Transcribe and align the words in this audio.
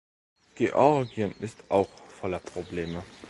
Georgien 0.55 1.31
ist 1.41 1.63
auch 1.69 1.87
voller 2.09 2.39
Probleme. 2.39 3.03